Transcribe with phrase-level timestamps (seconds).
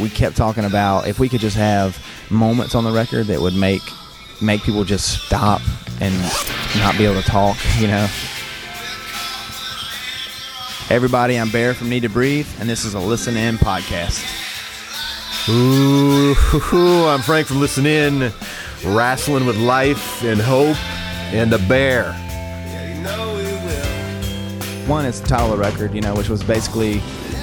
[0.00, 3.54] we kept talking about if we could just have moments on the record that would
[3.54, 3.82] make
[4.40, 5.60] make people just stop
[6.00, 6.14] and
[6.78, 8.08] not be able to talk, you know.
[10.90, 14.20] Everybody, I'm Bear from Need to Breathe, and this is a Listen In podcast.
[15.48, 16.34] Ooh,
[17.08, 18.32] I'm Frank from Listen In,
[18.84, 20.76] wrestling with life and hope
[21.32, 22.14] and a bear.
[24.86, 27.00] One is title of the record, you know, which was basically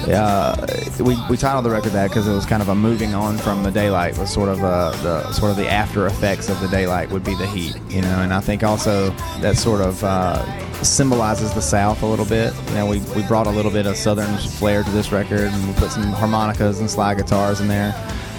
[0.08, 0.66] uh,
[1.00, 3.62] we, we titled the record that because it was kind of a moving on from
[3.62, 7.10] the daylight was sort of uh, the sort of the after effects of the daylight
[7.10, 9.10] would be the heat you know and I think also
[9.40, 12.54] that sort of uh, symbolizes the South a little bit.
[12.68, 15.68] You know we, we brought a little bit of southern flair to this record and
[15.68, 17.94] we put some harmonicas and slide guitars in there.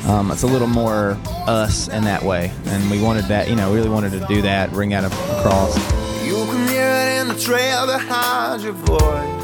[0.08, 1.16] Um, it's a little more
[1.48, 4.72] us in that way and we wanted that you know really wanted to do that
[4.72, 9.42] bring that across you can hear it in the trail behind your voice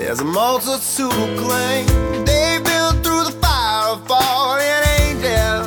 [0.00, 1.86] there's a multitude who claim
[2.24, 4.10] they built through the fire of
[4.98, 5.66] angels.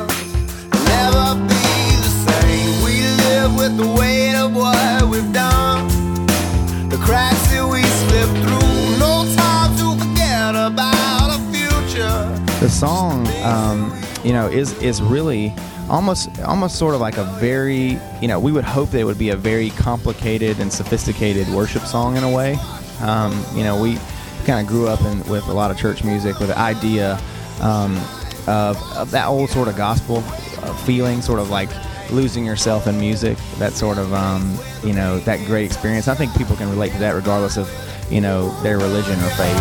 [0.90, 1.70] Never be
[2.02, 2.84] the same.
[2.84, 5.86] We live with the weight of what we've done.
[6.88, 8.98] The cracks that we slip through.
[8.98, 12.58] No time to forget about future.
[12.58, 15.54] The song, um, you know, is is really
[15.90, 19.18] almost almost sort of like a very you know we would hope that it would
[19.18, 22.56] be a very complicated and sophisticated worship song in a way
[23.00, 23.98] um, you know we
[24.44, 27.18] kind of grew up in, with a lot of church music with the idea
[27.60, 27.96] um,
[28.46, 31.70] of, of, that old sort of gospel uh, feeling, sort of like
[32.10, 36.08] losing yourself in music, that sort of, um, you know, that great experience.
[36.08, 37.70] I think people can relate to that regardless of,
[38.10, 39.60] you know, their religion or faith.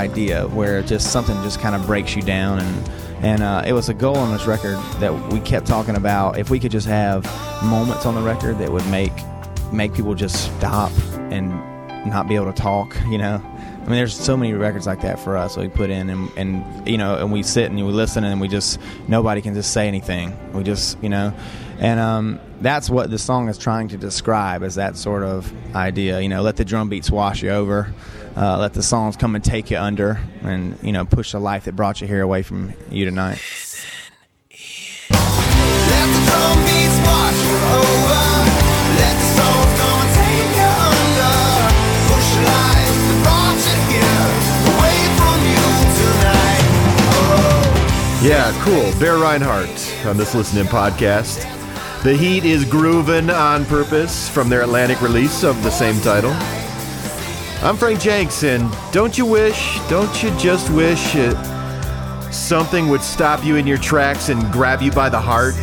[0.00, 2.90] Idea where just something just kind of breaks you down and
[3.22, 6.38] and uh, it was a goal on this record that we kept talking about.
[6.38, 7.24] If we could just have
[7.62, 9.12] moments on the record that would make
[9.72, 10.90] make people just stop
[11.30, 11.50] and
[12.06, 13.42] not be able to talk, you know.
[13.80, 15.56] I mean, there's so many records like that for us.
[15.56, 18.48] we put in and, and you know, and we sit and we listen and we
[18.48, 20.36] just nobody can just say anything.
[20.52, 21.34] We just you know,
[21.78, 26.20] and um, that's what the song is trying to describe is that sort of idea.
[26.20, 27.92] You know, let the drum beats wash you over
[28.36, 31.64] uh, let the songs come and take you under and you know push the life
[31.64, 33.38] that brought you here away from you tonight
[48.22, 48.92] Yeah, cool.
[49.00, 51.42] Bear Rinehart on this Listen In podcast.
[52.02, 56.32] The Heat is grooving on purpose from their Atlantic release of the same title.
[57.66, 61.34] I'm Frank Jenks, and don't you wish, don't you just wish it,
[62.30, 65.56] something would stop you in your tracks and grab you by the heart?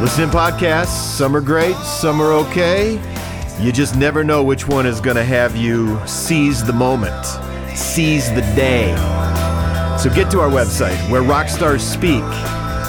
[0.00, 2.92] Listen In podcasts, some are great, some are okay.
[3.60, 7.26] You just never know which one is going to have you seize the moment,
[7.76, 9.31] seize the day.
[10.02, 12.24] So get to our website where rock stars speak.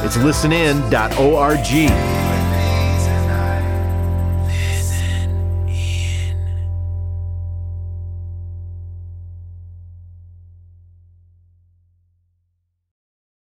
[0.03, 2.32] It's listenin.org.